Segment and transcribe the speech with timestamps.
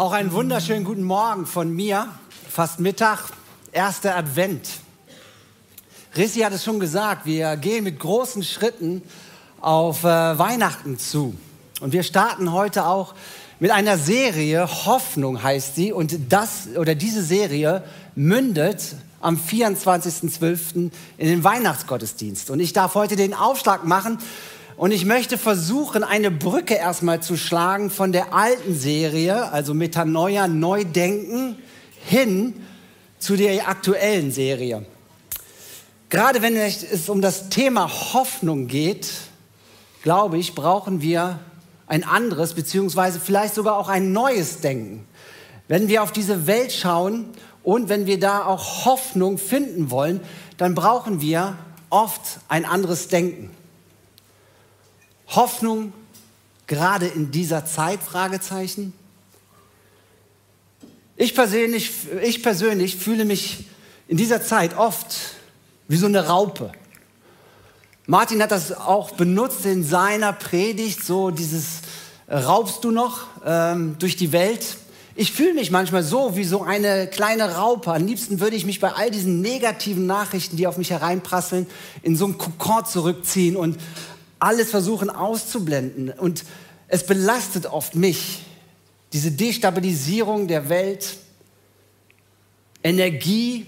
[0.00, 2.08] Auch einen wunderschönen guten Morgen von mir.
[2.48, 3.18] Fast Mittag,
[3.70, 4.66] erster Advent.
[6.16, 9.02] Rissi hat es schon gesagt, wir gehen mit großen Schritten
[9.60, 11.34] auf äh, Weihnachten zu.
[11.82, 13.14] Und wir starten heute auch
[13.58, 15.92] mit einer Serie, Hoffnung heißt sie.
[15.92, 20.76] Und das oder diese Serie mündet am 24.12.
[21.18, 22.48] in den Weihnachtsgottesdienst.
[22.48, 24.16] Und ich darf heute den Aufschlag machen
[24.80, 30.48] und ich möchte versuchen, eine Brücke erstmal zu schlagen von der alten Serie, also Metanoia,
[30.48, 31.58] Neudenken,
[32.06, 32.64] hin
[33.18, 34.86] zu der aktuellen Serie.
[36.08, 39.10] Gerade wenn es um das Thema Hoffnung geht,
[40.02, 41.40] glaube ich, brauchen wir
[41.86, 45.06] ein anderes, beziehungsweise vielleicht sogar auch ein neues Denken.
[45.68, 47.26] Wenn wir auf diese Welt schauen
[47.62, 50.20] und wenn wir da auch Hoffnung finden wollen,
[50.56, 51.58] dann brauchen wir
[51.90, 53.50] oft ein anderes Denken.
[55.30, 55.92] Hoffnung
[56.66, 58.02] gerade in dieser Zeit?
[58.02, 58.92] Fragezeichen.
[61.16, 63.66] Ich persönlich, ich persönlich fühle mich
[64.08, 65.16] in dieser Zeit oft
[65.86, 66.72] wie so eine Raupe.
[68.06, 71.82] Martin hat das auch benutzt in seiner Predigt, so dieses
[72.26, 74.78] äh, raubst du noch ähm, durch die Welt.
[75.14, 77.92] Ich fühle mich manchmal so wie so eine kleine Raupe.
[77.92, 81.66] Am liebsten würde ich mich bei all diesen negativen Nachrichten, die auf mich hereinprasseln,
[82.02, 83.76] in so einen Kokon zurückziehen und
[84.40, 86.10] alles versuchen auszublenden.
[86.10, 86.44] Und
[86.88, 88.44] es belastet oft mich,
[89.12, 91.18] diese Destabilisierung der Welt,
[92.82, 93.66] Energie-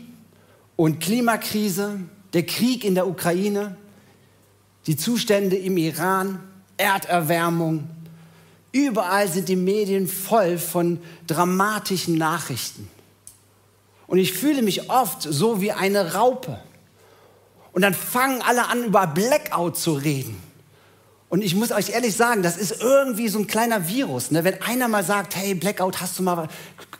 [0.76, 2.00] und Klimakrise,
[2.32, 3.76] der Krieg in der Ukraine,
[4.86, 6.40] die Zustände im Iran,
[6.76, 7.88] Erderwärmung.
[8.72, 12.88] Überall sind die Medien voll von dramatischen Nachrichten.
[14.06, 16.58] Und ich fühle mich oft so wie eine Raupe.
[17.72, 20.51] Und dann fangen alle an, über Blackout zu reden.
[21.32, 24.30] Und ich muss euch ehrlich sagen, das ist irgendwie so ein kleiner Virus.
[24.32, 24.44] Ne?
[24.44, 26.46] Wenn einer mal sagt, hey, Blackout, hast du mal,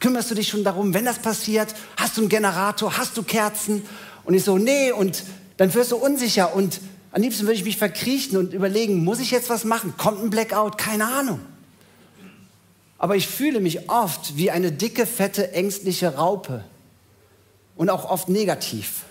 [0.00, 3.84] kümmerst du dich schon darum, wenn das passiert, hast du einen Generator, hast du Kerzen?
[4.24, 5.22] Und ich so, nee, und
[5.58, 6.80] dann wirst du unsicher und
[7.10, 9.98] am liebsten würde ich mich verkriechen und überlegen, muss ich jetzt was machen?
[9.98, 10.78] Kommt ein Blackout?
[10.78, 11.40] Keine Ahnung.
[12.96, 16.64] Aber ich fühle mich oft wie eine dicke, fette, ängstliche Raupe
[17.76, 19.02] und auch oft negativ.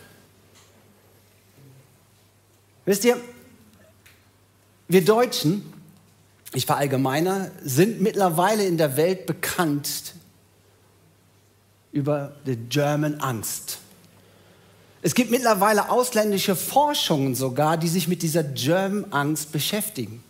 [2.86, 3.18] Wisst ihr,
[4.92, 5.72] wir Deutschen,
[6.54, 10.16] ich verallgemeiner, sind mittlerweile in der Welt bekannt
[11.92, 13.80] über die German Angst.
[15.02, 20.24] Es gibt mittlerweile ausländische Forschungen sogar, die sich mit dieser German Angst beschäftigen.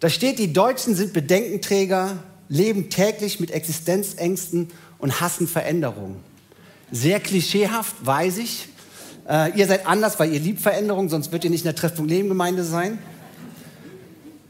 [0.00, 2.18] Da steht, die Deutschen sind Bedenkenträger,
[2.48, 6.22] leben täglich mit Existenzängsten und hassen Veränderungen.
[6.90, 8.68] Sehr klischeehaft, weiß ich.
[9.28, 12.10] Äh, ihr seid anders, weil ihr liebt Veränderung, sonst würdet ihr nicht in der Treffpunkt
[12.10, 12.98] Leben sein.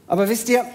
[0.05, 0.65] Aber wisst ihr,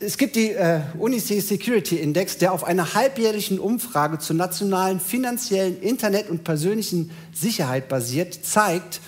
[0.00, 5.80] es gibt die äh, UNICE Security Index, der auf einer halbjährlichen Umfrage zur nationalen finanziellen,
[5.80, 9.00] Internet- und persönlichen Sicherheit basiert, zeigt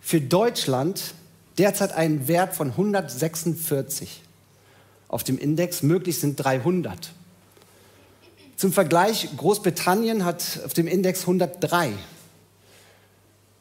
[0.00, 1.14] für Deutschland
[1.56, 4.20] derzeit einen Wert von 146
[5.08, 7.12] auf dem Index, möglich sind 300.
[8.56, 11.92] Zum Vergleich, Großbritannien hat auf dem Index 103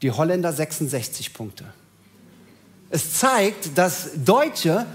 [0.03, 1.65] die Holländer 66 Punkte.
[2.89, 4.85] Es zeigt, dass Deutsche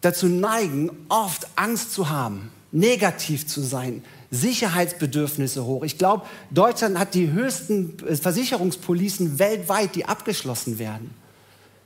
[0.00, 5.84] dazu neigen, oft Angst zu haben, negativ zu sein, Sicherheitsbedürfnisse hoch.
[5.84, 11.14] Ich glaube, Deutschland hat die höchsten Versicherungspolicen weltweit, die abgeschlossen werden.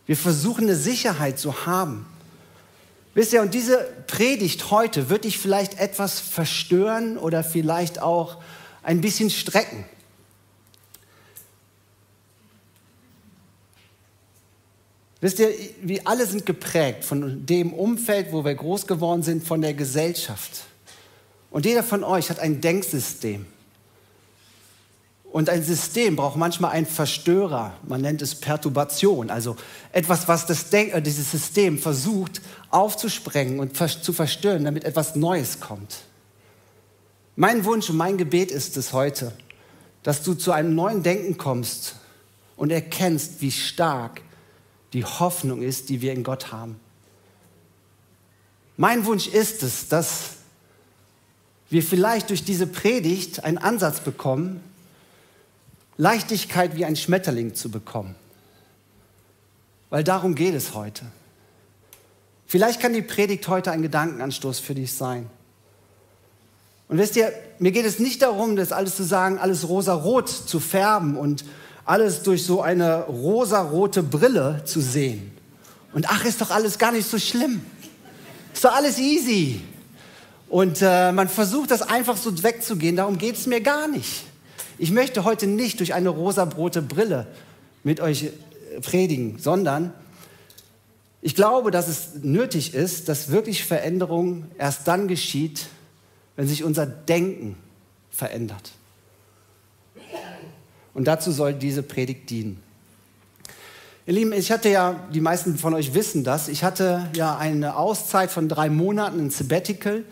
[0.06, 2.06] Wir versuchen eine Sicherheit zu haben.
[3.14, 8.38] Wisst ihr, und diese Predigt heute wird dich vielleicht etwas verstören oder vielleicht auch
[8.82, 9.84] ein bisschen strecken.
[15.20, 15.52] Wisst ihr,
[15.82, 20.64] wir alle sind geprägt von dem Umfeld, wo wir groß geworden sind, von der Gesellschaft.
[21.50, 23.46] Und jeder von euch hat ein Denksystem.
[25.30, 27.74] Und ein System braucht manchmal einen Verstörer.
[27.86, 29.56] Man nennt es Perturbation, also
[29.92, 32.40] etwas, was das Denk äh, dieses System versucht
[32.70, 35.98] aufzusprengen und zu verstören, damit etwas Neues kommt.
[37.36, 39.32] Mein Wunsch und mein Gebet ist es heute,
[40.02, 41.96] dass du zu einem neuen Denken kommst
[42.56, 44.22] und erkennst, wie stark
[44.92, 46.78] die Hoffnung ist, die wir in Gott haben.
[48.76, 50.36] Mein Wunsch ist es, dass
[51.70, 54.60] wir vielleicht durch diese Predigt einen Ansatz bekommen,
[55.96, 58.14] Leichtigkeit wie ein Schmetterling zu bekommen.
[59.90, 61.04] Weil darum geht es heute.
[62.46, 65.28] Vielleicht kann die Predigt heute ein Gedankenanstoß für dich sein.
[66.88, 70.58] Und wisst ihr, mir geht es nicht darum, das alles zu sagen, alles rosa-rot zu
[70.58, 71.44] färben und
[71.88, 75.32] alles durch so eine rosarote Brille zu sehen.
[75.94, 77.62] Und ach, ist doch alles gar nicht so schlimm.
[78.52, 79.62] Ist doch alles easy.
[80.50, 84.24] Und äh, man versucht das einfach so wegzugehen, darum geht es mir gar nicht.
[84.78, 87.26] Ich möchte heute nicht durch eine rosabrote Brille
[87.84, 89.92] mit euch äh, predigen, sondern
[91.22, 95.68] ich glaube, dass es nötig ist, dass wirklich Veränderung erst dann geschieht,
[96.36, 97.56] wenn sich unser Denken
[98.10, 98.72] verändert.
[100.98, 102.60] Und dazu soll diese Predigt dienen.
[104.04, 107.76] Ihr Lieben, ich hatte ja, die meisten von euch wissen das, ich hatte ja eine
[107.76, 110.02] Auszeit von drei Monaten, ein Sabbatical.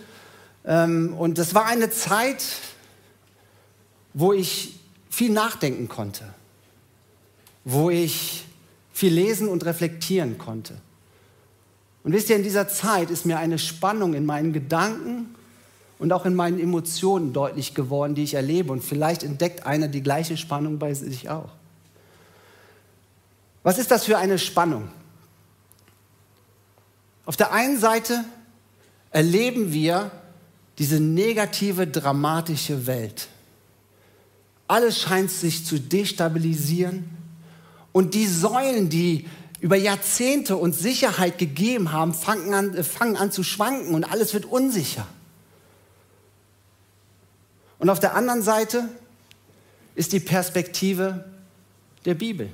[0.64, 2.44] Ähm, und das war eine Zeit,
[4.14, 4.78] wo ich
[5.10, 6.22] viel nachdenken konnte,
[7.64, 8.44] wo ich
[8.92, 10.74] viel lesen und reflektieren konnte.
[12.04, 15.34] Und wisst ihr, in dieser Zeit ist mir eine Spannung in meinen Gedanken
[15.98, 18.72] und auch in meinen Emotionen deutlich geworden, die ich erlebe.
[18.72, 21.50] Und vielleicht entdeckt einer die gleiche Spannung bei sich auch.
[23.62, 24.88] Was ist das für eine Spannung?
[27.24, 28.24] Auf der einen Seite
[29.10, 30.10] erleben wir
[30.78, 33.28] diese negative, dramatische Welt.
[34.68, 37.10] Alles scheint sich zu destabilisieren
[37.92, 39.26] und die Säulen, die
[39.60, 44.34] über Jahrzehnte uns Sicherheit gegeben haben, fangen an, äh, fangen an zu schwanken und alles
[44.34, 45.06] wird unsicher.
[47.78, 48.88] Und auf der anderen Seite
[49.94, 51.24] ist die Perspektive
[52.04, 52.50] der Bibel.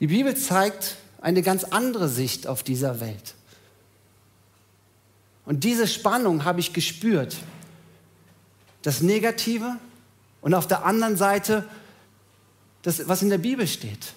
[0.00, 3.34] Die Bibel zeigt eine ganz andere Sicht auf dieser Welt.
[5.44, 7.36] Und diese Spannung habe ich gespürt.
[8.82, 9.76] Das Negative
[10.40, 11.68] und auf der anderen Seite
[12.82, 14.12] das, was in der Bibel steht.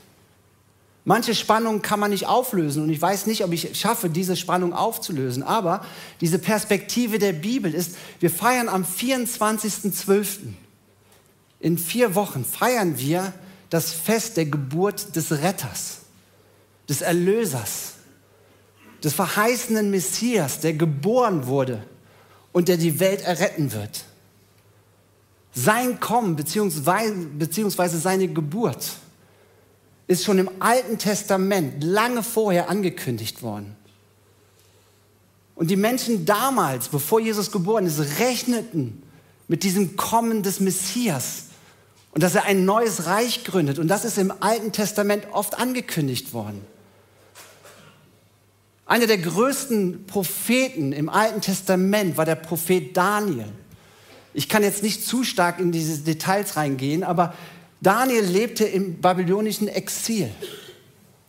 [1.08, 4.74] Manche Spannungen kann man nicht auflösen und ich weiß nicht, ob ich schaffe, diese Spannung
[4.74, 5.44] aufzulösen.
[5.44, 5.86] Aber
[6.20, 10.40] diese Perspektive der Bibel ist, wir feiern am 24.12.
[11.60, 13.34] In vier Wochen feiern wir
[13.70, 16.00] das Fest der Geburt des Retters,
[16.90, 17.94] des Erlösers,
[19.04, 21.84] des verheißenen Messias, der geboren wurde
[22.52, 24.06] und der die Welt erretten wird.
[25.54, 28.94] Sein Kommen beziehungsweise seine Geburt
[30.08, 33.76] ist schon im Alten Testament lange vorher angekündigt worden.
[35.56, 39.02] Und die Menschen damals, bevor Jesus geboren ist, rechneten
[39.48, 41.46] mit diesem Kommen des Messias
[42.12, 43.80] und dass er ein neues Reich gründet.
[43.80, 46.62] Und das ist im Alten Testament oft angekündigt worden.
[48.86, 53.48] Einer der größten Propheten im Alten Testament war der Prophet Daniel.
[54.34, 57.34] Ich kann jetzt nicht zu stark in diese Details reingehen, aber
[57.86, 60.32] Daniel lebte im babylonischen Exil.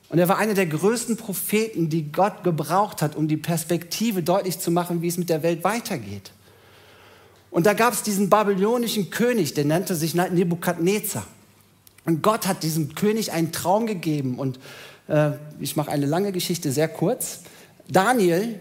[0.09, 4.59] Und er war einer der größten Propheten, die Gott gebraucht hat, um die Perspektive deutlich
[4.59, 6.33] zu machen, wie es mit der Welt weitergeht.
[7.51, 11.27] Und da gab es diesen babylonischen König, der nannte sich Nebukadnezar.
[12.07, 14.39] Und Gott hat diesem König einen Traum gegeben.
[14.39, 14.59] Und
[15.09, 17.41] äh, ich mache eine lange Geschichte sehr kurz.
[17.87, 18.59] Daniel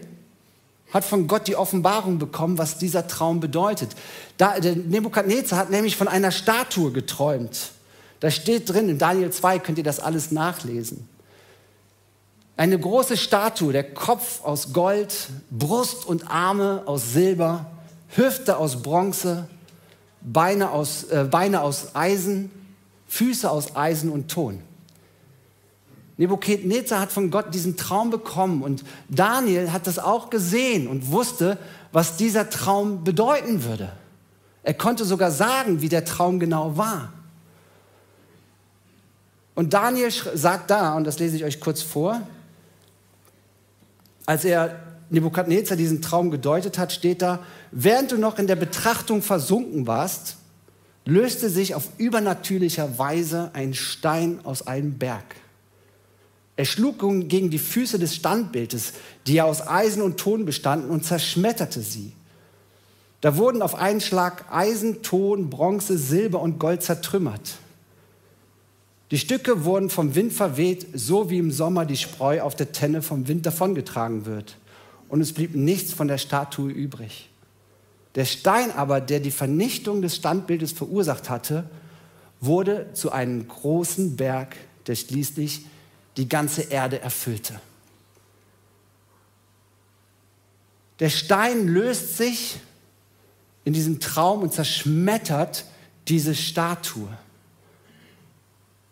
[0.92, 3.96] hat von Gott die Offenbarung bekommen, was dieser Traum bedeutet.
[4.36, 7.72] Da, der Nebukadnezar hat nämlich von einer Statue geträumt.
[8.26, 11.08] Da steht drin, in Daniel 2 könnt ihr das alles nachlesen.
[12.56, 17.66] Eine große Statue, der Kopf aus Gold, Brust und Arme aus Silber,
[18.08, 19.46] Hüfte aus Bronze,
[20.22, 22.50] Beine aus, äh, Beine aus Eisen,
[23.06, 24.60] Füße aus Eisen und Ton.
[26.16, 31.58] Nebukadnezar hat von Gott diesen Traum bekommen und Daniel hat das auch gesehen und wusste,
[31.92, 33.92] was dieser Traum bedeuten würde.
[34.64, 37.12] Er konnte sogar sagen, wie der Traum genau war.
[39.56, 42.20] Und Daniel sagt da, und das lese ich euch kurz vor,
[44.26, 49.22] als er Nebukadnezar diesen Traum gedeutet hat, steht da, während du noch in der Betrachtung
[49.22, 50.36] versunken warst,
[51.06, 55.24] löste sich auf übernatürlicher Weise ein Stein aus einem Berg.
[56.56, 56.98] Er schlug
[57.28, 58.92] gegen die Füße des Standbildes,
[59.26, 62.12] die ja aus Eisen und Ton bestanden, und zerschmetterte sie.
[63.22, 67.56] Da wurden auf einen Schlag Eisen, Ton, Bronze, Silber und Gold zertrümmert.
[69.10, 73.02] Die Stücke wurden vom Wind verweht, so wie im Sommer die Spreu auf der Tenne
[73.02, 74.56] vom Wind davongetragen wird
[75.08, 77.30] und es blieb nichts von der Statue übrig.
[78.14, 81.68] Der Stein aber, der die Vernichtung des Standbildes verursacht hatte,
[82.40, 85.66] wurde zu einem großen Berg, der schließlich
[86.16, 87.60] die ganze Erde erfüllte.
[90.98, 92.58] Der Stein löst sich
[93.64, 95.66] in diesem Traum und zerschmettert
[96.08, 97.08] diese Statue.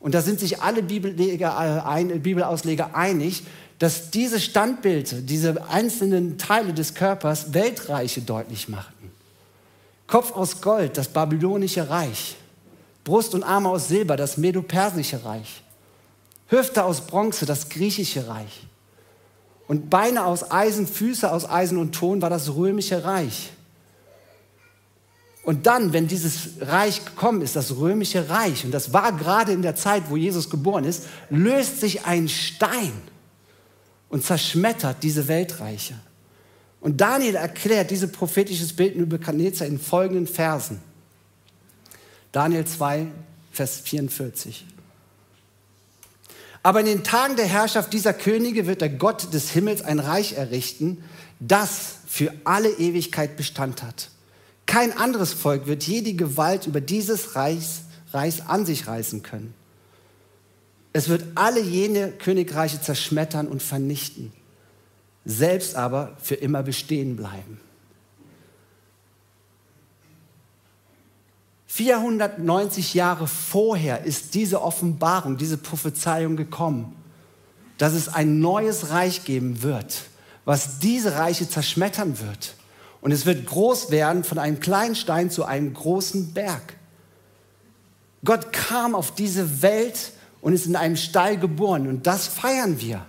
[0.04, 3.42] Und da sind sich alle Bibelausleger einig,
[3.78, 9.10] dass diese Standbilder, diese einzelnen Teile des Körpers Weltreiche deutlich machten.
[10.06, 12.36] Kopf aus Gold, das babylonische Reich.
[13.02, 15.62] Brust und Arme aus Silber, das medo-persische Reich.
[16.48, 18.66] Hüfte aus Bronze, das griechische Reich.
[19.68, 23.52] und Beine aus Eisen, Füße aus Eisen und Ton war das römische Reich.
[25.44, 29.60] Und dann, wenn dieses Reich gekommen ist, das römische Reich, und das war gerade in
[29.60, 32.92] der Zeit, wo Jesus geboren ist, löst sich ein Stein
[34.08, 35.94] und zerschmettert diese Weltreiche.
[36.80, 40.80] Und Daniel erklärt dieses prophetisches Bild über Nebukadnezar in folgenden Versen.
[42.32, 43.06] Daniel 2,
[43.52, 44.66] Vers 44.
[46.62, 50.32] Aber in den Tagen der Herrschaft dieser Könige wird der Gott des Himmels ein Reich
[50.32, 51.04] errichten,
[51.38, 54.08] das für alle Ewigkeit Bestand hat.
[54.66, 59.54] Kein anderes Volk wird je die Gewalt über dieses Reichs, Reichs an sich reißen können.
[60.92, 64.32] Es wird alle jene Königreiche zerschmettern und vernichten,
[65.24, 67.60] selbst aber für immer bestehen bleiben.
[71.74, 76.94] 490 Jahre vorher ist diese Offenbarung, diese Prophezeiung gekommen,
[77.78, 80.04] dass es ein neues Reich geben wird,
[80.44, 82.54] was diese Reiche zerschmettern wird.
[83.04, 86.78] Und es wird groß werden von einem kleinen Stein zu einem großen Berg.
[88.24, 93.04] Gott kam auf diese Welt und ist in einem Stall geboren und das feiern wir.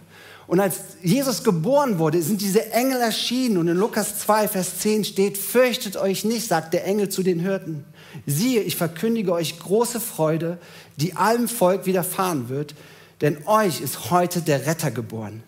[0.48, 5.06] Und als Jesus geboren wurde, sind diese Engel erschienen und in Lukas 2, Vers 10
[5.06, 7.86] steht, fürchtet euch nicht, sagt der Engel zu den Hirten.
[8.26, 10.58] Siehe, ich verkündige euch große Freude,
[10.98, 12.76] die allem Volk widerfahren wird,
[13.22, 15.42] denn euch ist heute der Retter geboren,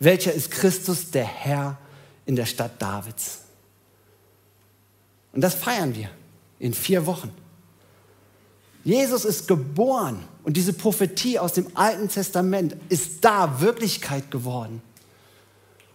[0.00, 1.78] welcher ist Christus, der Herr
[2.26, 3.41] in der Stadt Davids.
[5.32, 6.10] Und das feiern wir
[6.58, 7.30] in vier Wochen.
[8.84, 14.82] Jesus ist geboren und diese Prophetie aus dem Alten Testament ist da Wirklichkeit geworden.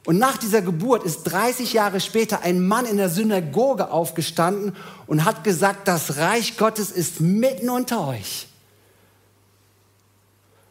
[0.05, 4.73] Und nach dieser Geburt ist 30 Jahre später ein Mann in der Synagoge aufgestanden
[5.05, 8.47] und hat gesagt, das Reich Gottes ist mitten unter euch.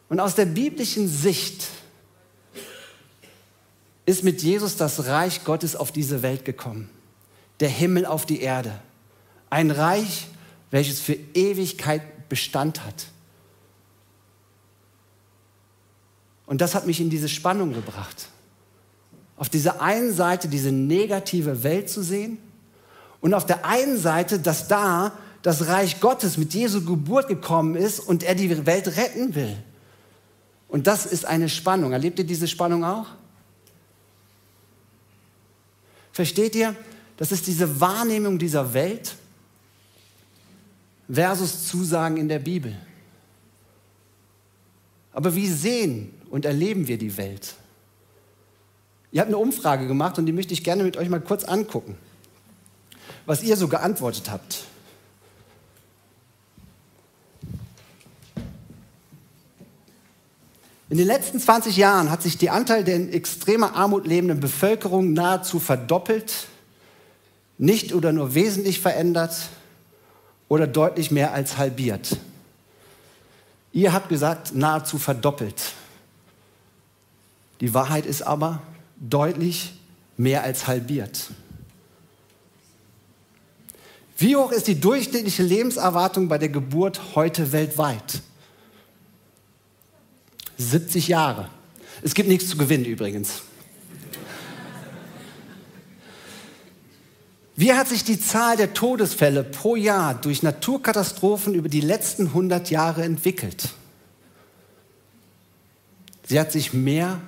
[0.09, 1.67] Und aus der biblischen Sicht
[4.07, 6.89] ist mit Jesus das Reich Gottes auf diese Welt gekommen.
[7.59, 8.79] Der Himmel auf die Erde.
[9.49, 10.27] Ein Reich,
[10.71, 13.07] welches für Ewigkeit Bestand hat.
[16.45, 18.29] Und das hat mich in diese Spannung gebracht
[19.37, 22.39] auf dieser einen Seite diese negative Welt zu sehen
[23.21, 27.99] und auf der einen Seite, dass da das Reich Gottes mit Jesu Geburt gekommen ist
[27.99, 29.55] und er die Welt retten will.
[30.67, 31.93] Und das ist eine Spannung.
[31.93, 33.05] Erlebt ihr diese Spannung auch?
[36.11, 36.75] Versteht ihr?
[37.17, 39.15] Das ist diese Wahrnehmung dieser Welt
[41.09, 42.75] versus Zusagen in der Bibel.
[45.13, 47.55] Aber wie sehen und erleben wir die Welt?
[49.11, 51.97] Ihr habt eine Umfrage gemacht und die möchte ich gerne mit euch mal kurz angucken,
[53.25, 54.65] was ihr so geantwortet habt.
[60.89, 65.13] In den letzten 20 Jahren hat sich der Anteil der in extremer Armut lebenden Bevölkerung
[65.13, 66.47] nahezu verdoppelt,
[67.57, 69.35] nicht oder nur wesentlich verändert
[70.47, 72.17] oder deutlich mehr als halbiert.
[73.73, 75.73] Ihr habt gesagt, nahezu verdoppelt.
[77.59, 78.61] Die Wahrheit ist aber,
[78.99, 79.73] deutlich
[80.15, 81.31] mehr als halbiert.
[84.17, 88.21] Wie hoch ist die durchschnittliche Lebenserwartung bei der Geburt heute weltweit?
[90.57, 91.49] 70 Jahre.
[92.01, 93.43] Es gibt nichts zu gewinnen übrigens.
[97.59, 102.69] Wie hat sich die Zahl der Todesfälle pro Jahr durch Naturkatastrophen über die letzten 100
[102.69, 103.69] Jahre entwickelt?
[106.27, 107.19] Sie hat sich mehr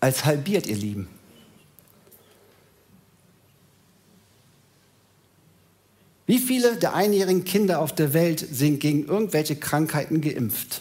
[0.00, 1.08] als halbiert, ihr Lieben.
[6.24, 10.80] Wie viele der einjährigen Kinder auf der Welt sind gegen irgendwelche Krankheiten geimpft?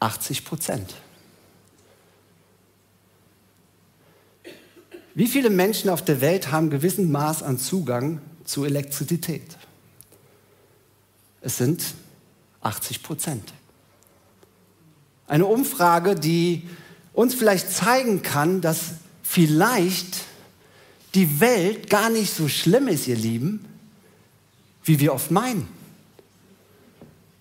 [0.00, 0.94] 80 Prozent.
[5.14, 9.56] Wie viele Menschen auf der Welt haben gewissen Maß an Zugang zu Elektrizität?
[11.40, 11.84] Es sind
[12.62, 13.52] 80 Prozent.
[15.28, 16.68] Eine Umfrage, die
[17.12, 20.22] uns vielleicht zeigen kann, dass vielleicht
[21.14, 23.64] die Welt gar nicht so schlimm ist, ihr Lieben,
[24.82, 25.68] wie wir oft meinen.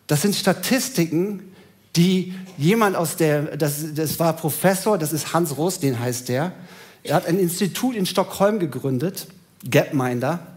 [0.06, 1.54] Das sind Statistiken,
[1.96, 6.54] die jemand aus der, das, das war Professor, das ist Hans den heißt der,
[7.04, 9.28] er hat ein Institut in Stockholm gegründet,
[9.70, 10.48] Gapminder,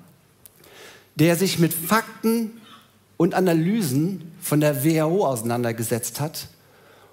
[1.17, 2.53] der sich mit Fakten
[3.17, 6.49] und Analysen von der WHO auseinandergesetzt hat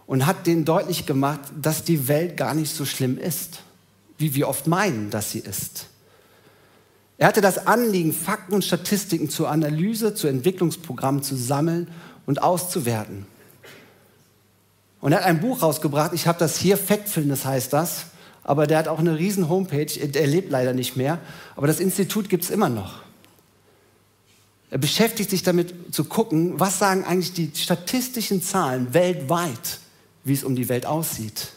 [0.05, 3.61] und hat denen deutlich gemacht, dass die Welt gar nicht so schlimm ist,
[4.17, 5.87] wie wir oft meinen, dass sie ist.
[7.17, 11.87] Er hatte das Anliegen, Fakten und Statistiken zur Analyse, zu Entwicklungsprogrammen zu sammeln
[12.25, 13.25] und auszuwerten.
[14.99, 18.05] Und er hat ein Buch rausgebracht, ich habe das hier, Factfulness heißt das,
[18.43, 21.19] aber der hat auch eine riesen Homepage, er lebt leider nicht mehr,
[21.55, 23.01] aber das Institut gibt es immer noch.
[24.69, 29.79] Er beschäftigt sich damit zu gucken, was sagen eigentlich die statistischen Zahlen weltweit,
[30.23, 31.49] wie es um die Welt aussieht.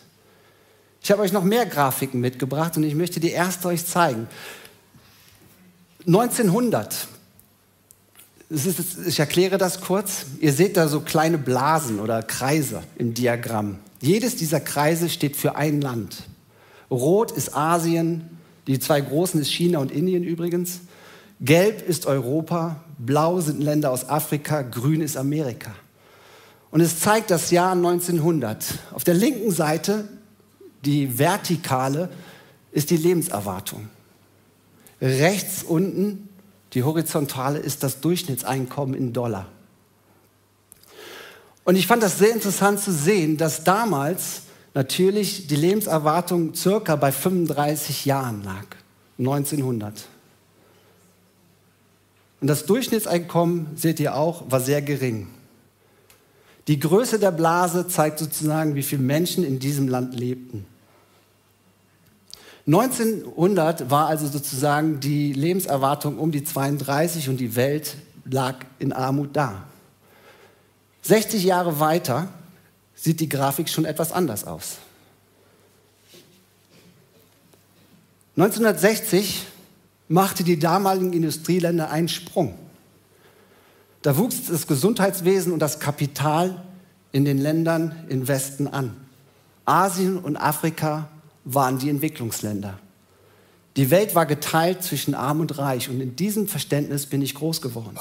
[1.02, 4.28] Ich habe euch noch mehr Grafiken mitgebracht und ich möchte die erste euch zeigen.
[6.06, 7.08] 1900.
[8.50, 10.26] Ist, ich erkläre das kurz.
[10.40, 13.78] Ihr seht da so kleine Blasen oder Kreise im Diagramm.
[14.00, 16.24] Jedes dieser Kreise steht für ein Land.
[16.90, 20.80] Rot ist Asien, die zwei großen ist China und Indien übrigens.
[21.40, 25.74] Gelb ist Europa, blau sind Länder aus Afrika, grün ist Amerika.
[26.70, 28.64] Und es zeigt das Jahr 1900.
[28.92, 30.08] Auf der linken Seite,
[30.84, 32.08] die vertikale,
[32.72, 33.88] ist die Lebenserwartung.
[35.00, 36.28] Rechts unten,
[36.72, 39.46] die horizontale, ist das Durchschnittseinkommen in Dollar.
[41.64, 44.42] Und ich fand das sehr interessant zu sehen, dass damals
[44.76, 48.66] natürlich die Lebenserwartung circa bei 35 Jahren lag,
[49.18, 50.04] 1900.
[52.42, 55.28] Und das Durchschnittseinkommen, seht ihr auch, war sehr gering.
[56.68, 60.66] Die Größe der Blase zeigt sozusagen, wie viele Menschen in diesem Land lebten.
[62.66, 69.30] 1900 war also sozusagen die Lebenserwartung um die 32 und die Welt lag in Armut
[69.32, 69.64] da.
[71.00, 72.28] 60 Jahre weiter
[72.96, 74.78] sieht die Grafik schon etwas anders aus.
[78.36, 79.46] 1960
[80.08, 82.58] machte die damaligen Industrieländer einen Sprung.
[84.02, 86.62] Da wuchs das Gesundheitswesen und das Kapital
[87.12, 88.96] in den Ländern im Westen an.
[89.64, 91.08] Asien und Afrika
[91.44, 92.78] waren die Entwicklungsländer.
[93.76, 97.60] Die Welt war geteilt zwischen arm und reich und in diesem Verständnis bin ich groß
[97.60, 97.98] geworden.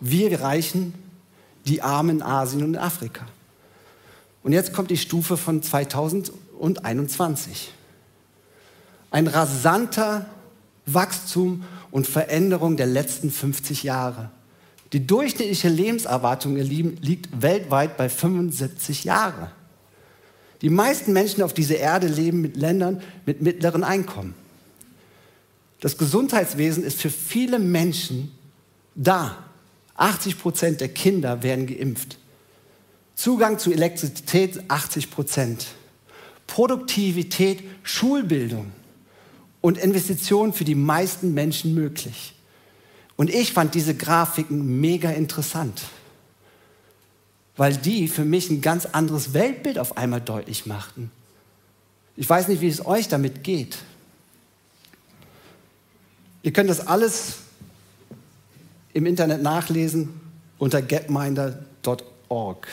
[0.00, 0.94] Wir Reichen,
[1.66, 3.26] die Armen in Asien und Afrika.
[4.48, 7.70] Und jetzt kommt die Stufe von 2021.
[9.10, 10.24] Ein rasanter
[10.86, 14.30] Wachstum und Veränderung der letzten 50 Jahre.
[14.94, 19.50] Die durchschnittliche Lebenserwartung, ihr Lieben, liegt weltweit bei 75 Jahren.
[20.62, 24.34] Die meisten Menschen auf dieser Erde leben mit Ländern mit mittleren Einkommen.
[25.80, 28.32] Das Gesundheitswesen ist für viele Menschen
[28.94, 29.44] da.
[29.96, 32.16] 80 Prozent der Kinder werden geimpft.
[33.18, 35.66] Zugang zu Elektrizität 80 Prozent.
[36.46, 38.70] Produktivität, Schulbildung
[39.60, 42.36] und Investitionen für die meisten Menschen möglich.
[43.16, 45.82] Und ich fand diese Grafiken mega interessant,
[47.56, 51.10] weil die für mich ein ganz anderes Weltbild auf einmal deutlich machten.
[52.16, 53.78] Ich weiß nicht, wie es euch damit geht.
[56.44, 57.38] Ihr könnt das alles
[58.92, 60.20] im Internet nachlesen
[60.56, 62.68] unter gapminder.org.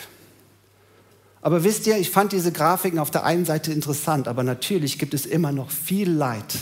[1.46, 5.14] Aber wisst ihr, ich fand diese Grafiken auf der einen Seite interessant, aber natürlich gibt
[5.14, 6.56] es immer noch viel Leid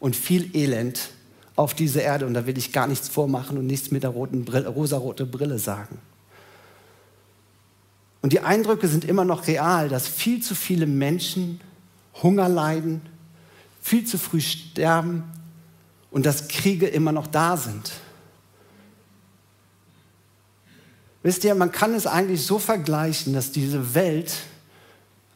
[0.00, 1.10] und viel Elend
[1.54, 2.26] auf dieser Erde.
[2.26, 5.60] Und da will ich gar nichts vormachen und nichts mit der roten Brille, rosarote Brille
[5.60, 6.00] sagen.
[8.22, 11.60] Und die Eindrücke sind immer noch real, dass viel zu viele Menschen
[12.24, 13.02] Hunger leiden,
[13.80, 15.22] viel zu früh sterben
[16.10, 17.92] und dass Kriege immer noch da sind.
[21.22, 24.32] Wisst ihr, man kann es eigentlich so vergleichen, dass diese Welt,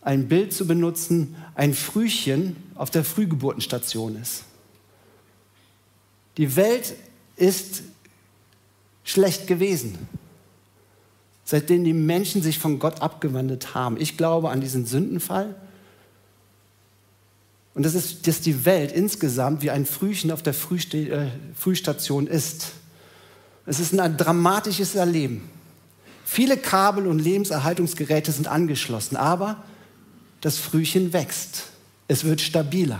[0.02, 4.44] ein Bild zu benutzen, ein Frühchen auf der Frühgeburtenstation ist.
[6.36, 6.94] Die Welt
[7.36, 7.82] ist
[9.04, 9.96] schlecht gewesen,
[11.44, 14.00] seitdem die Menschen sich von Gott abgewandt haben.
[14.00, 15.54] Ich glaube an diesen Sündenfall.
[17.74, 22.26] Und das ist, dass die Welt insgesamt wie ein Frühchen auf der Frühste äh, Frühstation
[22.26, 22.72] ist.
[23.66, 25.48] Es ist ein dramatisches Erleben.
[26.28, 29.62] Viele Kabel und Lebenserhaltungsgeräte sind angeschlossen, aber
[30.40, 31.68] das Frühchen wächst.
[32.08, 32.98] Es wird stabiler.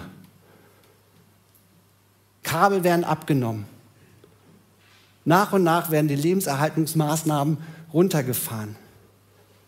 [2.45, 3.67] Kabel werden abgenommen.
[5.25, 7.59] Nach und nach werden die Lebenserhaltungsmaßnahmen
[7.93, 8.77] runtergefahren.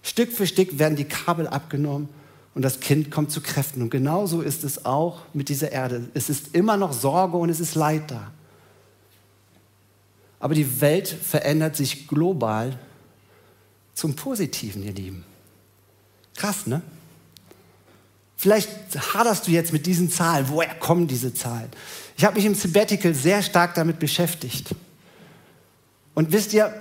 [0.03, 2.09] Stück für Stück werden die Kabel abgenommen
[2.55, 3.83] und das Kind kommt zu Kräften.
[3.83, 6.09] Und genauso ist es auch mit dieser Erde.
[6.15, 8.31] Es ist immer noch Sorge und es ist Leid da.
[10.39, 12.79] Aber die Welt verändert sich global
[13.99, 15.25] zum Positiven, ihr Lieben.
[16.37, 16.83] Krass, ne?
[18.37, 18.71] Vielleicht
[19.13, 20.49] haderst du jetzt mit diesen Zahlen.
[20.49, 21.69] Woher kommen diese Zahlen?
[22.17, 24.69] Ich habe mich im Sabbatical sehr stark damit beschäftigt.
[26.15, 26.73] Und wisst ihr,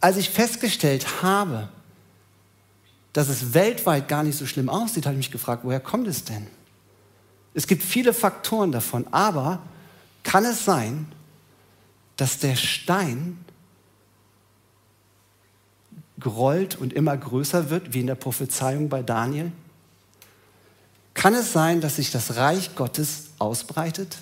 [0.00, 1.68] als ich festgestellt habe,
[3.12, 6.22] dass es weltweit gar nicht so schlimm aussieht, habe ich mich gefragt, woher kommt es
[6.22, 6.46] denn?
[7.52, 9.60] Es gibt viele Faktoren davon, aber
[10.22, 11.08] kann es sein,
[12.16, 13.44] dass der Stein
[16.18, 19.52] gerollt und immer größer wird, wie in der Prophezeiung bei Daniel?
[21.14, 24.18] Kann es sein, dass sich das Reich Gottes ausbreitet?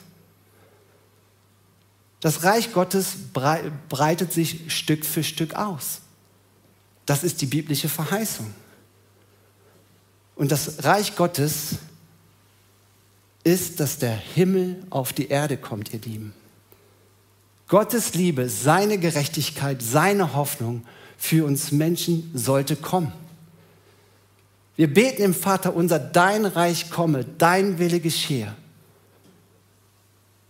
[2.20, 6.00] Das Reich Gottes breitet sich Stück für Stück aus.
[7.04, 8.52] Das ist die biblische Verheißung.
[10.36, 11.76] Und das Reich Gottes
[13.44, 16.32] ist, dass der Himmel auf die Erde kommt, ihr Lieben.
[17.68, 20.84] Gottes Liebe, seine Gerechtigkeit, seine Hoffnung
[21.16, 23.12] für uns Menschen sollte kommen.
[24.76, 28.54] Wir beten im Vater unser, dein Reich komme, dein Wille geschehe.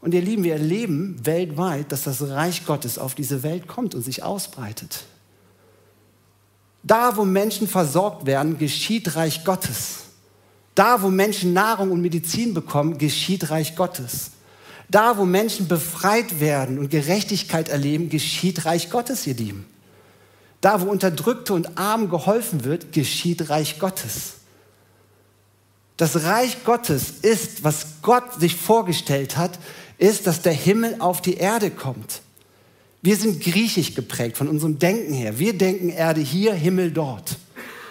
[0.00, 4.02] Und ihr Lieben, wir erleben weltweit, dass das Reich Gottes auf diese Welt kommt und
[4.02, 5.04] sich ausbreitet.
[6.82, 10.00] Da, wo Menschen versorgt werden, geschieht Reich Gottes.
[10.74, 14.32] Da, wo Menschen Nahrung und Medizin bekommen, geschieht Reich Gottes.
[14.90, 19.64] Da, wo Menschen befreit werden und Gerechtigkeit erleben, geschieht Reich Gottes, ihr Lieben.
[20.64, 24.36] Da, wo Unterdrückte und Armen geholfen wird, geschieht Reich Gottes.
[25.98, 29.58] Das Reich Gottes ist, was Gott sich vorgestellt hat,
[29.98, 32.22] ist, dass der Himmel auf die Erde kommt.
[33.02, 35.38] Wir sind griechisch geprägt von unserem Denken her.
[35.38, 37.36] Wir denken Erde hier, Himmel dort.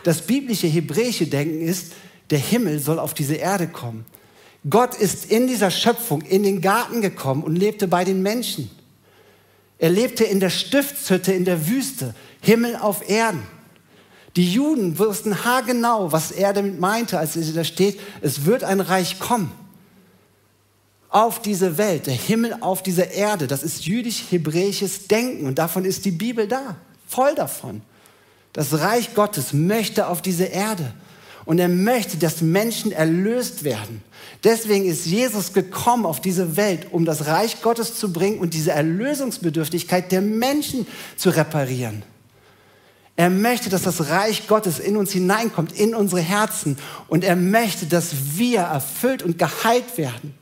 [0.04, 1.92] Das biblische hebräische Denken ist,
[2.32, 4.04] der Himmel soll auf diese Erde kommen.
[4.68, 8.72] Gott ist in dieser Schöpfung in den Garten gekommen und lebte bei den Menschen.
[9.84, 13.44] Er lebte in der Stiftshütte in der Wüste, Himmel auf Erden.
[14.38, 18.80] Die Juden wussten haargenau, was er damit meinte, als er da steht, es wird ein
[18.80, 19.52] Reich kommen.
[21.10, 26.06] Auf diese Welt, der Himmel auf dieser Erde, das ist jüdisch-hebräisches Denken und davon ist
[26.06, 27.82] die Bibel da, voll davon.
[28.54, 30.94] Das Reich Gottes möchte auf diese Erde.
[31.46, 34.02] Und er möchte, dass Menschen erlöst werden.
[34.44, 38.72] Deswegen ist Jesus gekommen auf diese Welt, um das Reich Gottes zu bringen und diese
[38.72, 42.04] Erlösungsbedürftigkeit der Menschen zu reparieren.
[43.16, 46.78] Er möchte, dass das Reich Gottes in uns hineinkommt, in unsere Herzen.
[47.08, 50.34] Und er möchte, dass wir erfüllt und geheilt werden.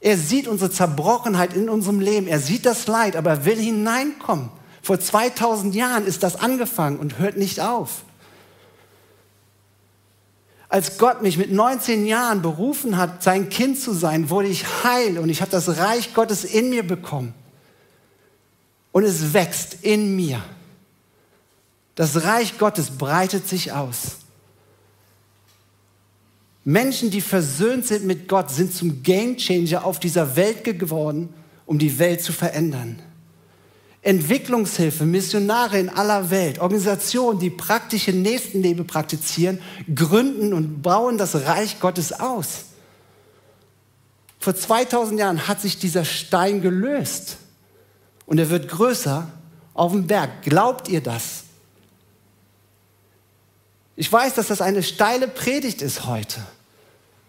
[0.00, 2.26] Er sieht unsere Zerbrochenheit in unserem Leben.
[2.26, 4.50] Er sieht das Leid, aber er will hineinkommen.
[4.82, 8.04] Vor 2000 Jahren ist das angefangen und hört nicht auf
[10.74, 15.20] als Gott mich mit 19 Jahren berufen hat, sein Kind zu sein, wurde ich heil
[15.20, 17.32] und ich habe das Reich Gottes in mir bekommen.
[18.90, 20.42] Und es wächst in mir.
[21.94, 24.16] Das Reich Gottes breitet sich aus.
[26.64, 31.32] Menschen, die versöhnt sind mit Gott, sind zum Gamechanger auf dieser Welt geworden,
[31.66, 33.00] um die Welt zu verändern.
[34.04, 39.60] Entwicklungshilfe, Missionare in aller Welt, Organisationen, die praktische Nächstenliebe praktizieren,
[39.92, 42.66] gründen und bauen das Reich Gottes aus.
[44.38, 47.38] Vor 2000 Jahren hat sich dieser Stein gelöst
[48.26, 49.26] und er wird größer
[49.72, 50.42] auf dem Berg.
[50.42, 51.44] Glaubt ihr das?
[53.96, 56.40] Ich weiß, dass das eine steile Predigt ist heute.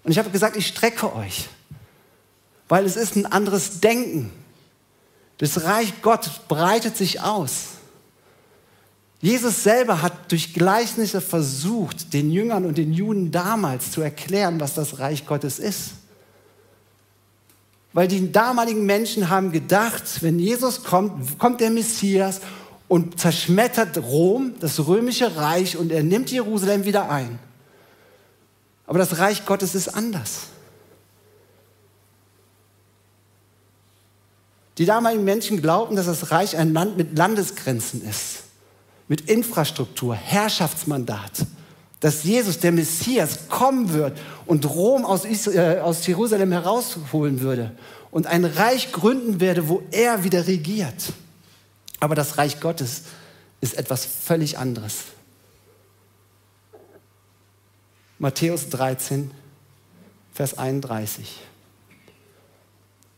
[0.04, 1.48] Und ich habe gesagt, ich strecke euch,
[2.68, 4.32] weil es ist ein anderes Denken.
[5.38, 7.76] Das Reich Gottes breitet sich aus.
[9.22, 14.76] Jesus selber hat durch Gleichnisse versucht, den Jüngern und den Juden damals zu erklären, was
[14.76, 15.92] das Reich Gottes ist.
[17.92, 22.42] Weil die damaligen Menschen haben gedacht, wenn Jesus kommt, kommt der Messias
[22.88, 27.40] und zerschmettert Rom, das römische Reich, und er nimmt Jerusalem wieder ein.
[28.86, 30.50] Aber das Reich Gottes ist anders.
[34.78, 38.44] Die damaligen Menschen glaubten, dass das Reich ein Land mit Landesgrenzen ist,
[39.08, 41.46] mit Infrastruktur, Herrschaftsmandat,
[42.02, 47.72] dass Jesus, der Messias, kommen wird und Rom aus, äh, aus Jerusalem herausholen würde
[48.12, 51.14] und ein Reich gründen werde, wo er wieder regiert.
[52.00, 53.04] Aber das Reich Gottes
[53.62, 55.06] ist etwas völlig anderes.
[58.20, 59.32] Matthäus 13,
[60.34, 61.40] Vers 31.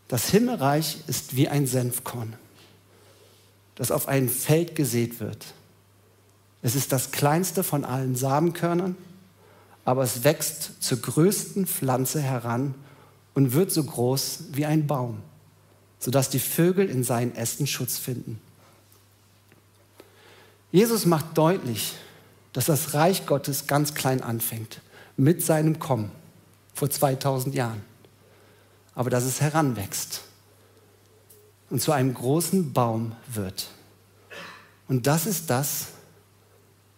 [0.07, 2.33] Das Himmelreich ist wie ein Senfkorn,
[3.75, 5.45] das auf ein Feld gesät wird.
[6.61, 8.95] Es ist das kleinste von allen Samenkörnern,
[9.85, 12.73] aber es wächst zur größten Pflanze heran
[13.33, 15.21] und wird so groß wie ein Baum,
[15.99, 18.39] sodass die Vögel in seinen Ästen Schutz finden.
[20.71, 21.93] Jesus macht deutlich,
[22.53, 24.81] dass das Reich Gottes ganz klein anfängt,
[25.15, 26.11] mit seinem Kommen
[26.73, 27.81] vor 2000 Jahren
[28.97, 30.23] aber dass es heranwächst
[31.69, 33.67] und zu einem großen Baum wird.
[34.87, 35.89] Und das ist das,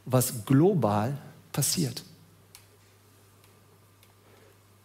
[0.06, 1.18] was global
[1.52, 2.06] passiert.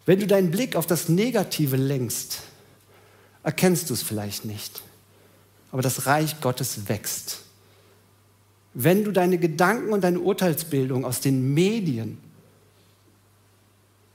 [0.07, 2.43] Wenn du deinen Blick auf das Negative lenkst,
[3.45, 4.83] erkennst du es vielleicht nicht.
[5.71, 7.43] Aber das Reich Gottes wächst.
[8.77, 12.19] wenn du deine Gedanken und deine Urteilsbildung aus den Medien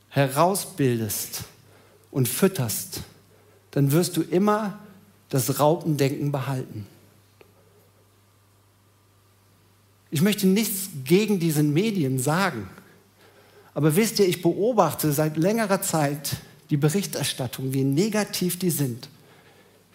[0.10, 1.46] herausbildest
[2.12, 3.02] und fütterst,
[3.72, 4.80] dann wirst du immer
[5.30, 6.88] das Raupendenken behalten.
[10.12, 12.68] Ich möchte nichts gegen diese Medien sagen,
[13.74, 16.38] aber wisst ihr, ich beobachte seit längerer Zeit
[16.70, 19.08] die Berichterstattung, wie negativ die sind,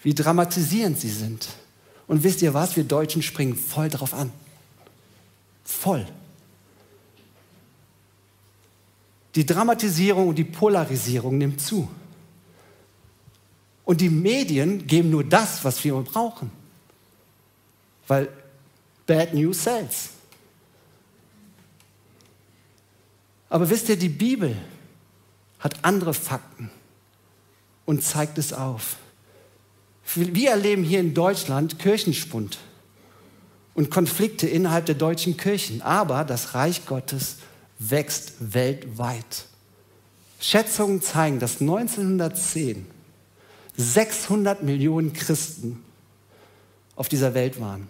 [0.03, 1.49] wie dramatisierend sie sind.
[2.07, 4.31] Und wisst ihr was, wir Deutschen springen voll drauf an.
[5.65, 6.07] Voll.
[9.35, 11.89] Die Dramatisierung und die Polarisierung nimmt zu.
[13.85, 16.51] Und die Medien geben nur das, was wir brauchen.
[18.07, 18.29] Weil
[19.07, 20.11] Bad News sells.
[23.49, 24.57] Aber wisst ihr, die Bibel
[25.61, 26.71] hat andere Fakten
[27.85, 28.97] und zeigt es auf.
[30.15, 32.59] Wir erleben hier in Deutschland Kirchenspund
[33.75, 37.37] und Konflikte innerhalb der deutschen Kirchen, aber das Reich Gottes
[37.79, 39.47] wächst weltweit.
[40.41, 42.87] Schätzungen zeigen, dass 1910
[43.77, 45.83] 600 Millionen Christen
[46.97, 47.89] auf dieser Welt waren.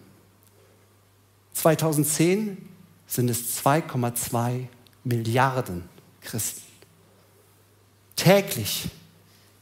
[1.52, 2.56] 2010
[3.06, 4.66] sind es 2,2
[5.04, 5.84] Milliarden
[6.20, 6.62] Christen.
[8.16, 8.88] Täglich,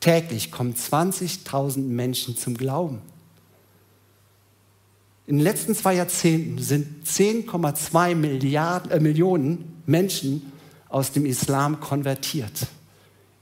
[0.00, 3.02] täglich kommen 20.000 Menschen zum Glauben.
[5.26, 10.52] In den letzten zwei Jahrzehnten sind 10,2 äh, Millionen Menschen
[10.88, 12.66] aus dem Islam konvertiert.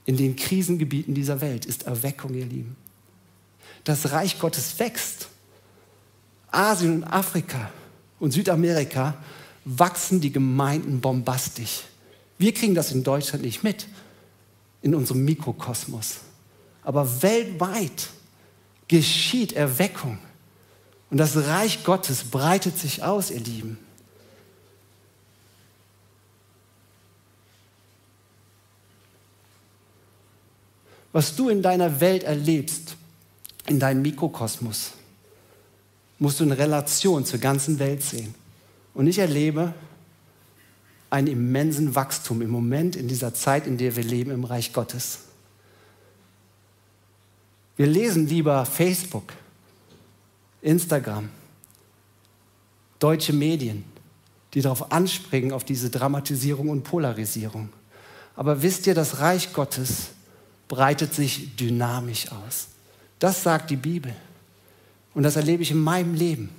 [0.05, 2.75] In den Krisengebieten dieser Welt ist Erweckung, ihr Lieben.
[3.83, 5.27] Das Reich Gottes wächst.
[6.51, 7.71] Asien und Afrika
[8.19, 9.15] und Südamerika
[9.63, 11.83] wachsen die Gemeinden bombastisch.
[12.37, 13.87] Wir kriegen das in Deutschland nicht mit,
[14.81, 16.17] in unserem Mikrokosmos.
[16.83, 18.09] Aber weltweit
[18.87, 20.17] geschieht Erweckung.
[21.09, 23.77] Und das Reich Gottes breitet sich aus, ihr Lieben.
[31.11, 32.95] Was du in deiner Welt erlebst,
[33.67, 34.91] in deinem Mikrokosmos,
[36.19, 38.33] musst du in Relation zur ganzen Welt sehen.
[38.93, 39.73] Und ich erlebe
[41.09, 45.19] einen immensen Wachstum im Moment in dieser Zeit, in der wir leben im Reich Gottes.
[47.75, 49.33] Wir lesen lieber Facebook,
[50.61, 51.29] Instagram,
[52.99, 53.83] deutsche Medien,
[54.53, 57.69] die darauf anspringen, auf diese Dramatisierung und Polarisierung.
[58.35, 60.11] Aber wisst ihr, das Reich Gottes
[60.71, 62.69] breitet sich dynamisch aus.
[63.19, 64.15] Das sagt die Bibel.
[65.13, 66.49] Und das erlebe ich in meinem Leben.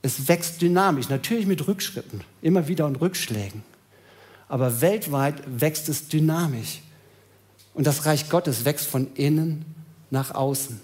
[0.00, 3.64] Es wächst dynamisch, natürlich mit Rückschritten, immer wieder und Rückschlägen.
[4.46, 6.82] Aber weltweit wächst es dynamisch.
[7.74, 9.64] Und das Reich Gottes wächst von innen
[10.12, 10.80] nach außen.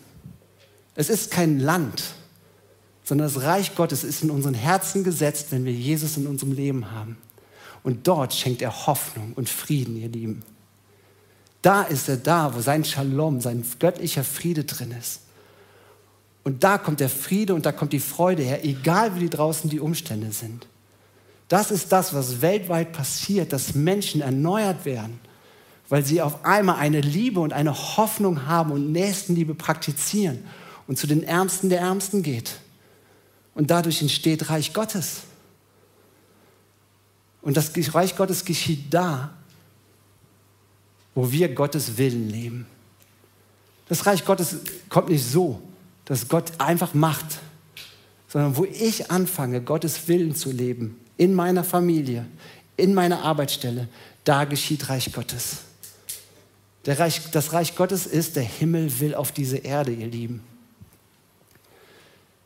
[0.97, 2.03] Es ist kein Land,
[3.05, 6.91] sondern das Reich Gottes ist in unseren Herzen gesetzt, wenn wir Jesus in unserem Leben
[6.91, 7.19] haben.
[7.85, 10.43] Und dort schenkt er Hoffnung und Frieden, ihr Lieben.
[11.63, 15.21] Da ist er da, wo sein Shalom, sein göttlicher Friede drin ist.
[16.43, 19.81] Und da kommt der Friede und da kommt die Freude her, egal wie draußen die
[19.81, 20.67] Umstände sind.
[21.49, 25.21] Das ist das, was weltweit passiert, dass Menschen erneuert werden,
[25.89, 30.45] weil sie auf einmal eine Liebe und eine Hoffnung haben und Nächstenliebe praktizieren
[30.87, 32.61] und zu den Ärmsten der Ärmsten geht.
[33.55, 35.23] Und dadurch entsteht Reich Gottes.
[37.43, 39.31] Und das Reich Gottes geschieht da,
[41.21, 42.67] wo wir Gottes Willen leben.
[43.91, 44.57] Das Reich Gottes
[44.89, 45.61] kommt nicht so,
[46.07, 47.41] dass Gott einfach macht,
[48.27, 52.25] sondern wo ich anfange, Gottes Willen zu leben, in meiner Familie,
[52.79, 53.87] in meiner Arbeitsstelle,
[54.25, 55.59] da geschieht Reich Gottes.
[56.87, 60.43] Reich, das Reich Gottes ist, der Himmel will auf diese Erde, ihr Lieben.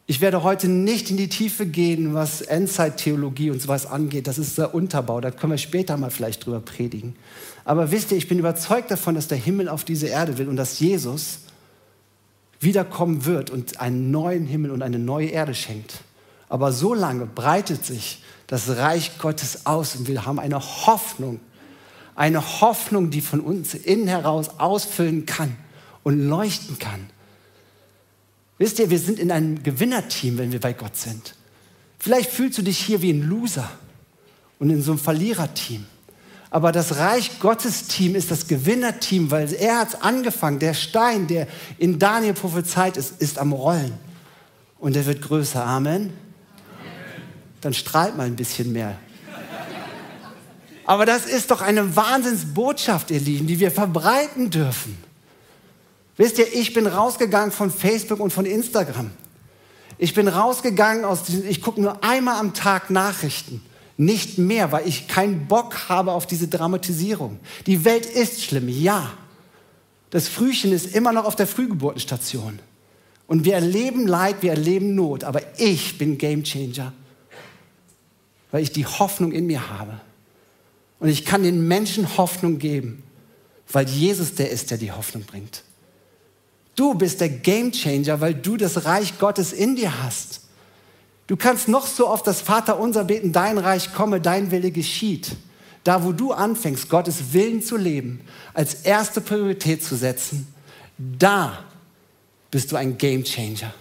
[0.06, 4.26] Ich werde heute nicht in die Tiefe gehen, was Endzeittheologie und sowas angeht.
[4.26, 7.14] Das ist der Unterbau, da können wir später mal vielleicht drüber predigen.
[7.64, 10.56] Aber wisst ihr, ich bin überzeugt davon, dass der Himmel auf diese Erde will und
[10.56, 11.38] dass Jesus
[12.60, 16.00] wiederkommen wird und einen neuen Himmel und eine neue Erde schenkt.
[16.48, 21.40] Aber so lange breitet sich das Reich Gottes aus und wir haben eine Hoffnung,
[22.14, 25.56] eine Hoffnung, die von uns innen heraus ausfüllen kann
[26.02, 27.08] und leuchten kann.
[28.58, 31.34] Wisst ihr, wir sind in einem Gewinnerteam, wenn wir bei Gott sind.
[31.98, 33.68] Vielleicht fühlst du dich hier wie ein Loser
[34.58, 35.86] und in so einem Verliererteam.
[36.50, 40.58] Aber das Reich Gottes Team ist das Gewinnerteam, weil er hat es angefangen.
[40.58, 43.92] Der Stein, der in Daniel prophezeit ist, ist am Rollen.
[44.78, 45.64] Und er wird größer.
[45.64, 45.92] Amen.
[46.00, 46.12] Amen.
[47.60, 48.96] Dann strahlt mal ein bisschen mehr.
[50.86, 54.98] Aber das ist doch eine Wahnsinnsbotschaft, ihr Lieben, die wir verbreiten dürfen.
[56.16, 59.10] Wisst ihr, ich bin rausgegangen von Facebook und von Instagram.
[59.98, 63.62] Ich bin rausgegangen aus diesem, ich gucke nur einmal am Tag Nachrichten.
[63.96, 67.38] Nicht mehr, weil ich keinen Bock habe auf diese Dramatisierung.
[67.66, 69.12] Die Welt ist schlimm, ja.
[70.10, 72.58] Das Frühchen ist immer noch auf der Frühgeburtenstation.
[73.26, 75.24] Und wir erleben Leid, wir erleben Not.
[75.24, 76.92] Aber ich bin Gamechanger,
[78.50, 80.00] weil ich die Hoffnung in mir habe.
[80.98, 83.02] Und ich kann den Menschen Hoffnung geben,
[83.70, 85.62] weil Jesus der ist, der die Hoffnung bringt.
[86.76, 90.40] Du bist der Gamechanger, weil du das Reich Gottes in dir hast.
[91.26, 95.36] Du kannst noch so oft das Vaterunser beten, dein Reich komme, dein Wille geschieht.
[95.82, 98.20] Da, wo du anfängst, Gottes Willen zu leben,
[98.52, 100.46] als erste Priorität zu setzen,
[100.98, 101.58] da
[102.50, 103.72] bist du ein Gamechanger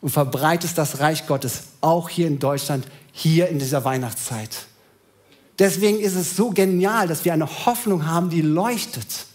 [0.00, 4.66] und verbreitest das Reich Gottes auch hier in Deutschland, hier in dieser Weihnachtszeit.
[5.58, 9.26] Deswegen ist es so genial, dass wir eine Hoffnung haben, die leuchtet.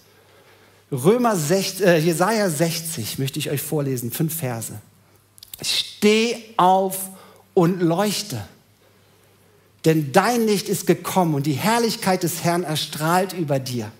[0.92, 4.74] Römer 60, äh, Jesaja 60 möchte ich euch vorlesen, fünf Verse.
[5.62, 7.10] Steh auf
[7.54, 8.44] und leuchte.
[9.86, 13.92] Denn dein Licht ist gekommen und die Herrlichkeit des Herrn erstrahlt über dir.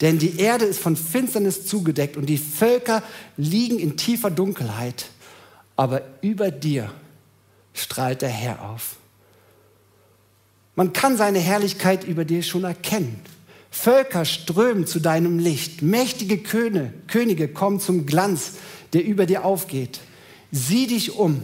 [0.00, 3.02] Denn die Erde ist von Finsternis zugedeckt und die Völker
[3.36, 5.06] liegen in tiefer Dunkelheit.
[5.76, 6.92] Aber über dir
[7.72, 8.96] strahlt der Herr auf.
[10.74, 13.20] Man kann seine Herrlichkeit über dir schon erkennen.
[13.70, 15.82] Völker strömen zu deinem Licht.
[15.82, 18.52] Mächtige Könige, kommen zum Glanz,
[18.92, 20.00] der über dir aufgeht.
[20.50, 21.42] Sieh dich um.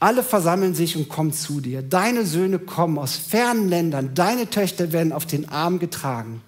[0.00, 1.82] Alle versammeln sich und kommen zu dir.
[1.82, 4.14] Deine Söhne kommen aus fernen Ländern.
[4.14, 6.42] Deine Töchter werden auf den Arm getragen.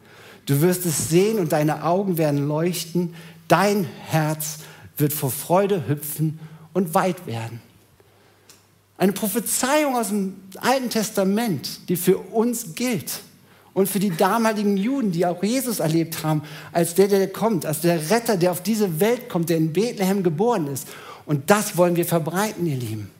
[0.47, 3.15] Du wirst es sehen und deine Augen werden leuchten.
[3.49, 4.59] Dein Herz
[4.97, 6.39] wird vor Freude hüpfen
[6.73, 7.61] und weit werden.
[8.97, 13.23] Eine Prophezeiung aus dem Alten Testament, die für uns gilt
[13.75, 17.81] und für die damaligen Juden, die auch Jesus erlebt haben, als der, der kommt, als
[17.81, 20.87] der Retter, der auf diese Welt kommt, der in Bethlehem geboren ist.
[21.27, 23.11] Und das wollen wir verbreiten, ihr Lieben.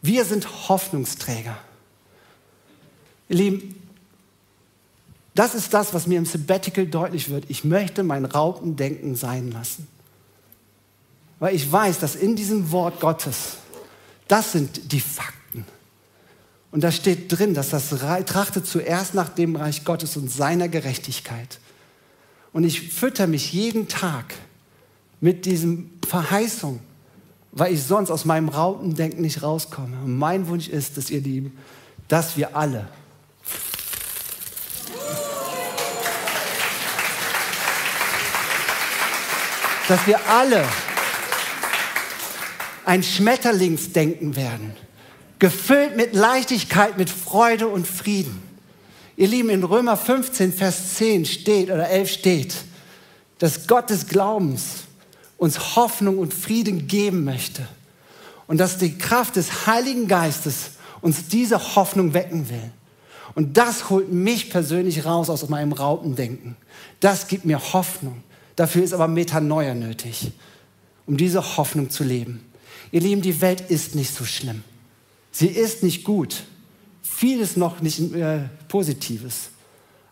[0.00, 1.58] Wir sind Hoffnungsträger.
[3.28, 3.82] Ihr Lieben,
[5.34, 7.44] das ist das, was mir im Sabbatical deutlich wird.
[7.48, 9.88] Ich möchte mein Raupendenken sein lassen.
[11.40, 13.56] Weil ich weiß, dass in diesem Wort Gottes,
[14.28, 15.37] das sind die Fakten.
[16.70, 21.58] Und da steht drin, dass das trachtet zuerst nach dem Reich Gottes und seiner Gerechtigkeit.
[22.52, 24.34] Und ich fütter mich jeden Tag
[25.20, 26.80] mit diesem Verheißung,
[27.52, 29.96] weil ich sonst aus meinem Rautendenken nicht rauskomme.
[30.04, 31.56] Und mein Wunsch ist, dass ihr Lieben,
[32.08, 32.88] dass wir alle
[39.88, 40.68] dass wir alle
[42.84, 44.76] ein Schmetterlingsdenken werden
[45.38, 48.42] gefüllt mit Leichtigkeit, mit Freude und Frieden.
[49.16, 52.54] Ihr Lieben, in Römer 15, Vers 10 steht oder 11 steht,
[53.38, 54.84] dass Gott des Glaubens
[55.36, 57.66] uns Hoffnung und Frieden geben möchte
[58.46, 62.70] und dass die Kraft des Heiligen Geistes uns diese Hoffnung wecken will.
[63.34, 66.56] Und das holt mich persönlich raus aus meinem Raupendenken.
[66.98, 68.22] Das gibt mir Hoffnung.
[68.56, 70.32] Dafür ist aber Metanoia nötig,
[71.06, 72.44] um diese Hoffnung zu leben.
[72.90, 74.64] Ihr Lieben, die Welt ist nicht so schlimm.
[75.30, 76.44] Sie ist nicht gut.
[77.02, 79.50] Vieles noch nicht äh, Positives.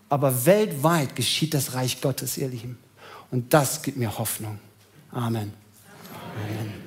[0.09, 2.79] Aber weltweit geschieht das Reich Gottes, ihr Lieben.
[3.31, 4.59] Und das gibt mir Hoffnung.
[5.11, 5.27] Amen.
[5.31, 5.53] Amen.
[6.61, 6.86] Amen.